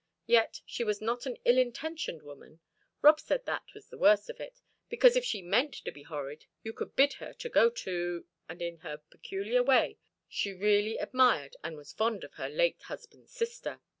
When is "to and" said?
7.69-8.63